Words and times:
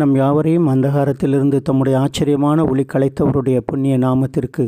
நம் 0.00 0.12
யாவரையும் 0.20 0.66
அந்தகாரத்திலிருந்து 0.72 1.58
தம்முடைய 1.68 1.94
ஆச்சரியமான 2.00 2.64
ஒளி 2.70 2.82
கலைத்தவருடைய 2.92 3.58
புண்ணிய 3.68 3.94
நாமத்திற்கு 3.98 4.64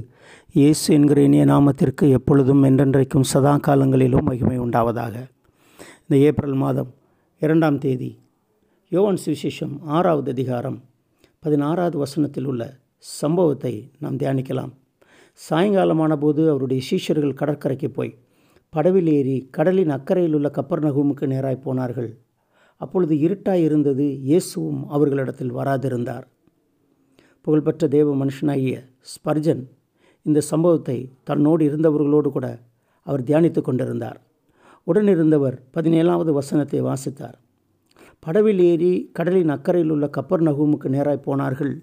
இயேசு 0.59 0.87
என்கிற 0.95 1.19
இனிய 1.23 1.45
நாமத்திற்கு 1.45 2.05
எப்பொழுதும் 2.17 2.63
என்றென்றைக்கும் 2.69 3.27
சதா 3.33 3.53
காலங்களிலும் 3.67 4.27
மகிமை 4.29 4.57
உண்டாவதாக. 4.59 5.15
இந்த 6.05 6.17
ஏப்ரல் 6.29 6.57
மாதம் 6.63 6.91
இரண்டாம் 7.43 7.79
தேதி 7.79 8.11
யோவான் 8.93 9.21
சுவிசேஷம் 9.25 9.75
ஆறாவது 9.97 10.33
அதிகாரம் 10.35 10.79
பதினாறாவது 11.45 11.99
வசனத்தில் 11.99 12.49
உள்ள 12.53 12.63
சம்பவத்தை 13.21 13.75
நாம் 13.99 14.19
தியானிக்கலாம். 14.23 14.73
சாயங்காலமான 15.41 16.17
போது 16.17 16.43
அவருடைய 16.55 16.83
சீஷர்கள் 16.89 17.39
கடற்கரைக்கு 17.43 17.91
போய் 17.99 18.13
படவில் 18.75 19.13
ஏறி 19.19 19.37
கடலின் 19.59 19.95
அக்கறையில் 19.99 20.37
உள்ள 20.41 20.51
கப்பர் 20.59 20.85
நகுமுக்கு 20.87 21.27
நேராய் 21.35 21.65
போனார்கள். 21.69 22.11
அப்பொழுது 22.81 23.15
இருட்டாய் 23.27 23.65
இருந்தது 23.69 24.07
இயேசுவும் 24.31 24.81
அவர்களிடத்தில் 24.95 25.57
வராதிருந்தார். 25.59 26.25
புகழ்பெற்ற 27.45 27.85
தேவ 27.97 28.15
மனுஷனாகிய 28.23 28.77
ஸ்பர்ஜன் 29.13 29.63
இந்த 30.27 30.41
சம்பவத்தை 30.51 30.97
தன்னோடு 31.29 31.63
இருந்தவர்களோடு 31.69 32.29
கூட 32.37 32.47
அவர் 33.07 33.27
தியானித்து 33.29 33.61
கொண்டிருந்தார். 33.61 34.19
உடனிருந்தவர் 34.87 35.57
பதினேழாவது 35.77 36.31
வசனத்தை 36.39 36.81
வாசித்தார். 36.89 37.39
படவில் 38.25 38.61
ஏறி 38.71 38.91
கடலின் 39.17 39.53
அக்கறையில் 39.55 39.93
உள்ள 39.95 40.07
கப்பர் 40.17 40.43
நகூமுக்கு 40.47 40.89
நேராய் 40.95 41.25
போனார்கள். 41.27 41.75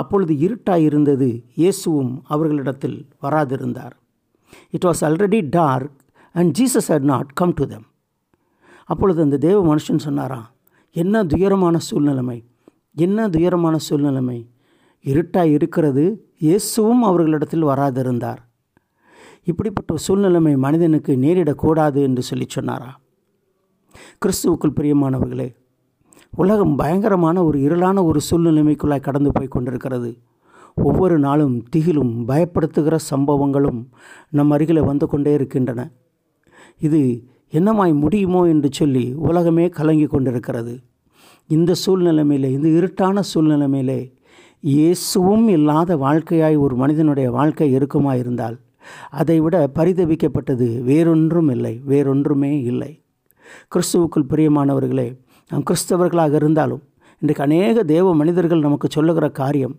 அப்பொழுது 0.00 0.34
இருட்டாய் 0.46 0.84
இருந்தது 0.88 1.28
இயேசுவும் 1.60 2.12
அவர்களிடத்தில் 2.34 2.98
வராதிருந்தார். 3.24 3.94
It 4.76 4.86
was 4.88 5.02
already 5.08 5.40
dark 5.58 5.96
and 6.34 6.52
Jesus 6.58 6.90
had 6.94 7.08
not 7.12 7.30
come 7.40 7.54
to 7.60 7.66
them 7.72 7.86
அப்பொழுது 8.88 9.20
அந்த 9.22 9.36
தேவ 9.36 9.58
மனுஷன் 9.70 10.04
சொன்னாராம் 10.06 10.46
என்ன 10.96 11.24
துயரமான 11.24 11.76
சூழ்நிலைமை? 11.88 12.38
என்ன 13.04 13.28
துயரமான 13.28 13.76
சூழ்நிலைமை? 13.88 14.38
இருட்டாக 15.04 15.54
இருக்கிறது 15.56 16.04
இயேசுவும் 16.38 17.02
அவர்களிடத்தில் 17.02 17.64
வராதிருந்தார். 17.64 18.40
இப்படிப்பட்ட 19.44 19.94
சூழ்நிலைமை 20.06 20.54
மனிதனுக்கு 20.56 21.12
நேரிடக்கூடாது 21.16 21.98
என்று 22.08 22.22
சொல்லி 22.22 22.46
சொன்னாரா 22.48 22.90
கிறிஸ்துவுக்குள் 24.22 24.76
பிரியமானவர்களே 24.78 25.48
உலகம் 26.42 26.74
பயங்கரமான 26.76 27.44
ஒரு 27.44 27.58
இருளான 27.58 28.02
ஒரு 28.04 28.20
சூழ்நிலைமைக்குள்ளாய் 28.28 29.06
கடந்து 29.06 29.30
போய் 29.32 29.54
கொண்டிருக்கிறது. 29.54 30.10
ஒவ்வொரு 30.86 31.16
நாளும் 31.18 31.54
திகிலும் 31.76 32.12
பயப்படுத்துகிற 32.30 32.96
சம்பவங்களும் 33.10 33.80
நம் 34.30 34.52
அருகில் 34.54 34.88
வந்து 34.90 35.06
கொண்டே 35.06 35.32
இருக்கின்றன. 35.34 35.80
இது 36.86 37.00
என்னமாய் 37.52 37.92
முடியுமோ 38.02 38.40
என்று 38.44 38.68
சொல்லி 38.72 39.04
உலகமே 39.28 39.68
கலங்கி 39.68 40.06
கொண்டிருக்கிறது. 40.06 40.74
இந்த 41.46 41.72
சூழ்நிலைமையிலே 41.86 42.50
இந்த 42.56 42.68
இருட்டான 42.78 43.22
சூழ்நிலைமையிலே 43.32 44.00
இயேசுவும் 44.74 45.46
இல்லாத 45.48 45.96
வாழ்க்கையாய் 45.96 46.56
ஒரு 46.56 46.74
மனிதனுடைய 46.76 47.30
வாழ்க்கை 47.30 47.68
இருக்குமா 47.72 48.14
இருந்தால் 48.14 48.56
அதைவிட 49.20 49.56
பரிதவிக்கப்பட்டது 49.78 50.66
வேறொன்றும் 50.82 51.50
இல்லை 51.54 51.74
வேறொன்றுமே 51.86 52.52
இல்லை. 52.70 52.92
கிறிஸ்துவுக்குள் 53.72 54.30
பிரியமானவர்களே 54.32 55.08
நாம் 55.50 55.66
கிறிஸ்தவர்களாக 55.70 56.34
இருந்தாலும் 56.34 56.82
இன்றைக்கு 57.22 57.42
அநேக 57.42 57.82
தேவ 57.92 58.14
மனிதர்கள் 58.14 58.66
நமக்கு 58.66 58.88
சொல்லுகிற 58.90 59.26
காரியம் 59.40 59.76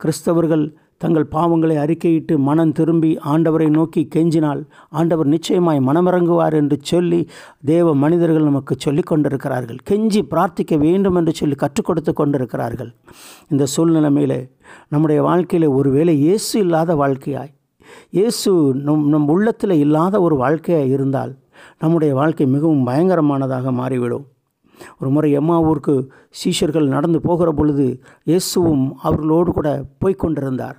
கிறிஸ்தவர்கள் 0.00 0.64
தங்கள் 1.00 1.26
பாவங்களை 1.34 1.76
அறிக்கையிட்டு 1.82 2.34
மனம் 2.48 2.72
திரும்பி 2.78 3.10
ஆண்டவரை 3.32 3.68
நோக்கி 3.76 4.02
கெஞ்சினால் 4.14 4.60
ஆண்டவர் 4.98 5.28
நிச்சயமாய் 5.34 5.80
மனமிறங்குவார் 5.88 6.56
என்று 6.60 6.76
சொல்லி 6.82 7.20
தேவ 7.70 7.94
மனிதர்கள் 7.94 8.48
நமக்கு 8.48 8.74
சொல்லி 8.78 9.02
கொண்டிருக்கிறார்கள். 9.02 9.78
கெஞ்சி 9.90 10.20
பிரார்த்திக்க 10.32 10.76
வேண்டும் 10.78 11.16
என்று 11.20 11.32
சொல்லி 11.40 11.56
கற்றுக் 11.62 11.88
கொடுத்து 11.88 12.12
கொண்டிருக்கிறார்கள். 12.14 12.90
இந்த 13.50 13.66
சூழ்நிலைமையில் 13.74 14.38
நம்முடைய 14.88 15.20
வாழ்க்கையில் 15.28 15.68
ஒருவேளை 15.78 16.14
இயேசு 16.26 16.52
இல்லாத 16.64 16.94
வாழ்க்கையாய் 17.02 17.52
இயேசு 18.18 18.50
நம் 18.88 19.06
நம் 19.14 19.30
உள்ளத்தில் 19.34 19.74
இல்லாத 19.84 20.14
ஒரு 20.26 20.34
வாழ்க்கையாக 20.36 20.92
இருந்தால் 20.96 21.32
நம்முடைய 21.82 22.12
வாழ்க்கை 22.20 22.46
மிகவும் 22.56 22.84
பயங்கரமானதாக 22.88 23.72
மாறிவிடும். 23.80 24.26
ஒரு 25.00 25.10
முறை 25.14 25.30
எம்மாவூருக்கு 25.38 25.94
சீஷர்கள் 26.40 26.92
நடந்து 26.94 27.18
போகிற 27.26 27.48
பொழுது 27.52 27.86
இயேசுவும் 28.30 28.84
அவர்களோடு 29.06 29.50
கூட 29.52 29.70
போய்கொண்டிருந்தார் 30.04 30.78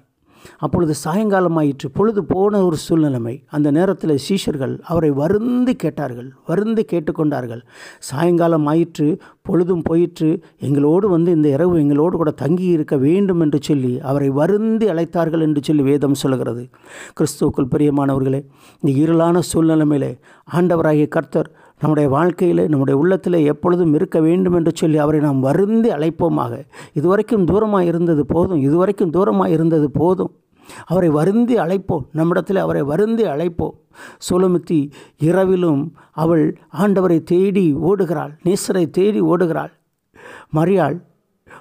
அப்பொழுது 0.58 0.94
சாயங்காலம் 0.94 1.56
ஆயிற்று 1.56 1.92
பொழுது 1.92 2.24
போன 2.24 2.64
ஒரு 2.66 2.78
சூழ்நிலைமை. 2.90 3.44
அந்த 3.50 3.72
நேரத்தில் 3.72 4.16
சீஷர்கள் 4.30 4.80
அவரை 4.82 5.10
வருந்து 5.12 5.76
கேட்டார்கள். 5.76 6.30
வருந்து 6.46 6.86
கேட்டுக்கொண்டார்கள். 6.92 7.62
சாயங்காலம் 8.00 8.66
ஆயிற்று 8.66 9.08
பொழுதும் 9.42 9.82
போயிற்று. 9.82 10.44
எங்களோடு 10.60 11.10
வந்து 11.10 11.32
இந்த 11.32 11.50
இரவு 11.50 11.80
எங்களோடு 11.80 12.18
கூட 12.18 12.32
தங்கி 12.32 12.66
இருக்க 12.66 12.98
வேண்டும் 12.98 13.40
என்று 13.40 13.60
சொல்லி 13.62 14.00
அவரை 14.00 14.30
வருந்தி 14.30 14.86
அழைத்தார்கள் 14.86 15.42
என்று 15.42 15.64
சொல்லி 15.64 15.84
வேதம் 15.84 16.14
சொல்கிறது 16.14 16.70
கிறிஸ்துவுக்குள் 17.20 17.72
பிரியமானவர்களே 17.76 18.42
இந்த 18.82 18.92
இருளான 19.04 19.42
சூழ்நிலைமையிலே 19.54 20.20
ஆண்டவராகிய 20.56 21.08
கர்த்தர் 21.08 21.50
நம்முடைய 21.82 22.10
வாழ்க்கையில் 22.10 22.64
நம்முடைய 22.68 23.00
உள்ளத்தில் 23.00 23.38
எப்பொழுதும் 23.52 23.94
இருக்க 23.94 24.20
வேண்டும் 24.20 24.54
என்று 24.54 24.72
சொல்லி 24.76 24.98
அவரை 24.98 25.20
நாம் 25.20 25.40
வருந்தி 25.40 25.90
அழைப்போமாக. 25.90 26.54
இதுவரைக்கும் 26.94 27.46
தூரமாக 27.46 27.90
இருந்தது 27.92 28.26
போதும் 28.26 28.62
இதுவரைக்கும் 28.68 29.14
தூரமாக 29.14 29.50
இருந்தது 29.50 29.92
போதும். 29.92 30.32
அவரை 30.86 31.10
வருந்தி 31.10 31.56
அழைப்போம் 31.56 32.04
நம்மிடத்தில் 32.12 32.56
அவரை 32.56 32.82
வருந்தி 32.82 33.24
அழைப்போம். 33.24 33.76
சோலமுத்தி 34.28 34.80
இரவிலும் 35.18 35.82
அவள் 36.12 36.46
ஆண்டவரை 36.84 37.18
தேடி 37.24 37.66
ஓடுகிறாள் 37.90 38.34
நேசரை 38.46 38.90
தேடி 38.90 39.22
ஓடுகிறாள். 39.22 39.72
மரியாள் 40.58 40.98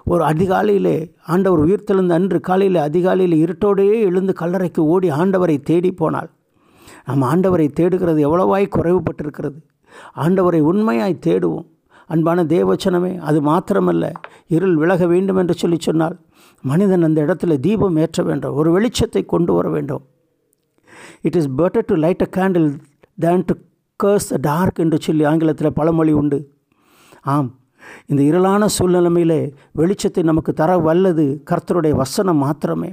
ஒரு 0.04 0.22
அதிகாலையிலே 0.24 0.96
ஆண்டவர் 1.26 1.64
உயிர்த்தெழுந்த 1.64 2.12
அன்று 2.12 2.40
காலையில் 2.40 2.78
அதிகாலையில் 2.88 3.36
இருட்டோடையே 3.44 3.96
எழுந்து 4.08 4.32
கல்லறைக்கு 4.40 4.82
ஓடி 4.94 5.10
ஆண்டவரை 5.10 5.56
தேடி 5.62 5.90
போனாள். 5.92 6.30
நம்ம 7.06 7.28
ஆண்டவரை 7.34 7.68
தேடுகிறது 7.78 8.20
எவ்வளவாய் 8.28 8.74
குறைவுபட்டிருக்கிறது. 8.76 9.58
ஆண்டவரை 10.24 10.60
உண்மையாய் 10.70 11.22
தேடுவோம். 11.26 11.66
அன்பான 12.12 12.42
தேவச்சனமே 12.52 13.12
அது 13.28 13.38
மாத்திரமல்ல 13.42 14.04
இருள் 14.56 14.76
விலக 14.76 15.06
வேண்டும் 15.06 15.40
என்று 15.42 15.54
சொல்லி 15.54 15.78
சொன்னால் 15.80 16.16
மனிதன் 16.64 17.06
அந்த 17.08 17.18
இடத்துல 17.26 17.56
தீபம் 17.66 17.98
ஏற்ற 18.04 18.22
வேண்டும் 18.22 18.56
ஒரு 18.60 18.70
வெளிச்சத்தை 18.76 19.22
கொண்டு 19.24 19.52
வர 19.52 19.66
வேண்டும். 19.76 20.02
It 21.26 21.38
is 21.40 21.50
better 21.60 21.86
to 21.90 21.96
light 22.04 22.24
a 22.26 22.28
candle 22.38 22.68
than 23.24 23.44
to 23.50 23.54
curse 24.00 24.30
a 24.36 24.40
dark 24.48 24.80
என்று 24.84 24.98
சொல்லி 25.06 25.24
ஆங்கிலத்தில் 25.30 25.76
பழமொழி 25.78 26.12
உண்டு. 26.20 26.38
ஆம் 27.34 27.50
இந்த 28.10 28.20
இருளான 28.30 28.66
சூழ்நிலைமையிலே 28.78 29.40
வெளிச்சத்தை 29.80 30.22
நமக்கு 30.30 30.52
தர 30.60 30.70
வல்லது 30.88 31.24
கர்த்தருடைய 31.50 31.94
வசனம் 32.02 32.42
மாத்திரமே. 32.46 32.90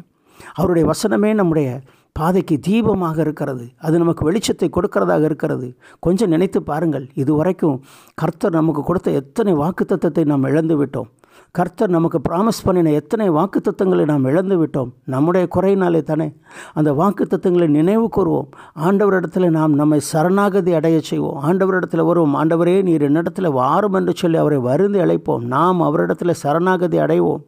அவருடைய 0.53 0.89
வசனமே 0.89 1.33
நம்முடைய 1.33 1.81
பாதைக்கு 2.11 2.59
தீபமாக 2.67 3.17
இருக்கிறது. 3.19 3.67
அது 3.77 3.97
நமக்கு 3.97 4.31
வெளிச்சத்தை 4.31 4.67
கொடுக்கிறதாக 4.67 5.23
இருக்கிறது. 5.23 5.77
கொஞ்சம் 5.99 6.29
நினைத்து 6.29 6.63
பாருங்கள். 6.63 7.09
இதுவரைக்கும் 7.13 7.83
கர்த்தர் 8.13 8.51
நமக்கு 8.51 8.83
கொடுத்த 8.83 9.11
எத்தனை 9.11 9.53
வாக்குத்தத்தத்தை 9.53 10.25
நாம் 10.25 10.43
இழந்து 10.43 10.85
விட்டோம். 10.85 11.09
கர்த்தர் 11.51 11.89
நமக்கு 11.89 12.21
ப்ராமிஸ் 12.29 12.63
பண்ணின 12.63 12.91
எத்தனை 12.91 13.29
வாக்குத்தத்தங்களை 13.29 14.05
நாம் 14.05 14.25
இழந்து 14.25 14.65
விட்டோம். 14.65 14.89
நம்முடைய 15.03 15.47
குறையினாலே 15.55 16.03
தானே 16.03 16.33
அந்த 16.73 16.91
வாக்குத்தத்தங்களை 16.91 17.67
நினைவு 17.67 18.09
கூறுவோம். 18.17 18.47
ஆண்டவரிடத்தில் 18.79 19.49
நாம் 19.49 19.73
நம்மை 19.73 19.99
சரணாகதி 19.99 20.73
அடைய 20.73 20.99
செய்வோம். 20.99 21.43
ஆண்டவரிடத்தில் 21.43 22.05
வருவோம். 22.05 22.35
ஆண்டவரே 22.35 22.83
நீர் 22.83 23.01
என்னிடத்தில் 23.01 23.51
வாரும் 23.51 23.93
என்று 23.93 24.13
சொல்லி 24.15 24.37
அவரை 24.37 24.57
வருந்து 24.57 25.05
அழைப்போம். 25.05 25.39
நாம் 25.39 25.81
அவரிடத்தில் 25.81 26.33
சரணாகதி 26.33 26.97
அடைவோம். 26.97 27.43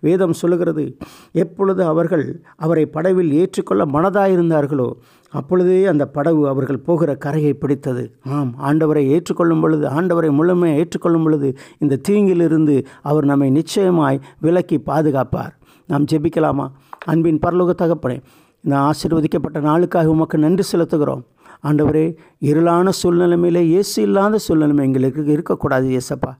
வேதம் 0.00 0.32
சொல்லுகிறது 0.32 0.84
எப்பொழுது 1.32 1.84
அவர்கள் 1.84 2.42
அவரை 2.56 2.86
படவில் 2.92 3.32
ஏற்றுக்கொள்ள 3.32 3.84
மனதாயிருந்தார்களோ 3.84 4.88
அப்பொழுதே 5.32 5.84
அந்த 5.84 6.04
படகு 6.06 6.48
அவர்கள் 6.48 6.84
போகிற 6.86 7.10
கரையை 7.14 7.52
பிடித்தது. 7.52 8.02
ஆம் 8.28 8.54
ஆண்டவரை 8.66 9.02
ஏற்றுக்கொள்ளும் 9.06 9.60
பொழுது 9.60 9.86
ஆண்டவரை 9.88 10.30
முழுமையாக 10.30 10.80
ஏற்றுக்கொள்ளும் 10.80 11.22
பொழுது 11.22 11.48
இந்த 11.78 11.98
தீங்கிலிருந்து 12.08 12.84
அவர் 13.02 13.24
நம்மை 13.24 13.50
நிச்சயமாய் 13.50 14.20
விலக்கி 14.40 14.78
பாதுகாப்பார். 14.78 15.52
நாம் 15.86 16.04
ஜெபிக்கலாமா? 16.12 16.66
அன்பின் 17.04 17.38
பரலோக 17.38 17.72
தகப்பனே 17.82 18.18
நான் 18.60 18.90
ஆசீர்வதிக்கப்பட்ட 18.90 19.58
நாளுக்காக 19.60 20.04
உமக்கு 20.04 20.38
நன்றி 20.38 20.64
செலுத்துகிறோம். 20.72 21.24
ஆண்டவரே 21.68 22.06
இருளான 22.50 22.88
சூழ்நிலைமையிலே 23.02 23.62
இயேசு 23.72 24.02
இல்லாத 24.02 24.38
சூழ்நிலைமை 24.46 24.82
எங்களுக்கு 24.88 25.24
இருக்கக்கூடாது 25.36 25.86
இயேசப்பா. 25.88 26.32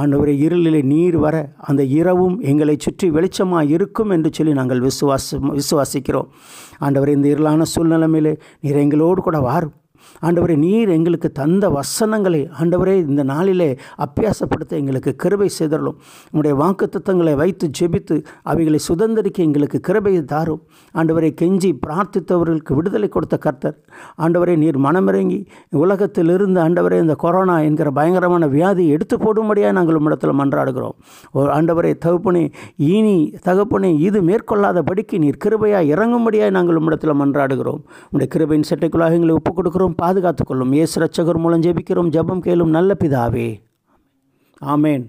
ஆண்டவரே 0.00 0.32
இருளிலே 0.46 0.80
நீர் 0.92 1.16
வர 1.16 1.36
அந்த 1.70 1.82
இரவும் 1.98 2.36
எங்களை 2.40 2.74
சுற்றி 2.78 3.10
வெளிச்சமாக 3.10 3.70
இருக்கும் 3.76 4.10
என்று 4.10 4.30
சொல்லி 4.32 4.52
நாங்கள் 4.52 4.80
விசுவாசம் 4.80 5.54
விசுவாசிக்கிறோம். 5.60 6.28
ஆண்டவரே 6.80 7.14
இந்த 7.18 7.28
இருளான 7.34 7.62
சூழ்நிலைமையிலே 7.74 8.34
நீர் 8.60 8.82
எங்களோடு 8.84 9.22
கூட 9.28 9.40
வாரும். 9.48 9.76
ஆண்டவரே 10.26 10.56
நீர் 10.56 10.88
எங்களுக்கு 10.88 11.32
தந்த 11.32 11.70
வசனங்களை 11.70 12.40
ஆண்டவரே 12.60 12.94
இந்த 13.10 13.22
நாளிலே 13.22 13.70
அப்பியாசப்படுத்த 14.06 14.72
எங்களுக்கு 14.80 15.14
கிருபை 15.16 15.48
செய்தரலும் 15.58 15.98
உங்களுடைய 16.32 16.54
வாக்குத்தத்தங்களை 16.62 17.34
வைத்து 17.34 17.68
ஜெபித்து 17.80 18.16
அவைகளை 18.42 18.78
சுதந்திரிக்க 18.88 19.38
எங்களுக்கு 19.48 19.80
கிருபை 19.80 20.24
தாரும். 20.24 20.62
ஆண்டவரை 20.94 21.30
கெஞ்சி 21.40 21.70
பிரார்த்தித்தவர்களுக்கு 21.86 22.74
விடுதலை 22.74 23.08
கொடுத்த 23.08 23.36
கர்த்தர். 23.38 23.76
ஆண்டவரை 24.18 24.56
நீர் 24.56 24.78
மனமிறங்கி 24.78 25.38
உலகத்திலிருந்து 25.84 26.60
ஆண்டவரே 26.60 26.98
இந்த 27.00 27.14
கொரோனா 27.14 27.56
என்கிற 27.60 27.90
பயங்கரமான 27.90 28.46
வியாதி 28.46 28.84
எடுத்து 28.88 29.16
போடும்படியாக 29.16 29.72
நாங்கள் 29.72 29.98
உம்மிடத்தில் 30.00 30.38
மன்றாடுகிறோம். 30.40 30.96
ஓ 31.32 31.46
ஆண்டவரே 31.58 31.92
தகுப்பனே 32.06 32.44
இனி 32.76 33.16
தகப்பனே 33.44 33.90
இது 34.00 34.20
மேற்கொள்ளாதபடிக்கு 34.22 35.18
நீர் 35.18 35.42
கிருபையாக 35.44 35.90
இறங்கும்படியாக 35.94 36.50
நாங்கள் 36.50 36.78
உம்மிடத்தில் 36.80 37.18
மன்றாடுகிறோம். 37.22 37.80
உடைய 38.10 38.28
கிருபையின் 38.34 38.68
சட்டைக்குள்ளாக 38.70 39.18
எங்களை 39.18 39.34
ஒப்புக் 39.34 39.58
கொடுக்கிறோம் 39.58 39.91
பாதுகாத்துக் 39.94 40.46
பாதுகாத்துக்கொள்ளும். 40.46 40.72
இயேசு 40.72 41.00
ரட்சகர் 41.00 41.36
மூலம் 41.36 41.60
ஜெபிக்கிறோம். 41.60 42.08
ஜெபம் 42.08 42.40
கேளும் 42.40 42.68
நல்ல 42.68 42.96
பிதாவே. 43.04 43.60
ஆமேன். 44.64 45.06